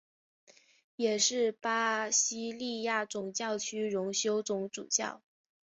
[0.95, 5.21] 也是巴西利亚总教区荣休总主教。